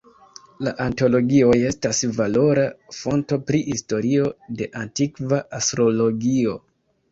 [0.67, 2.65] La antologioj estas valora
[3.01, 4.27] fonto pri historio
[4.63, 6.61] de antikva astrologio.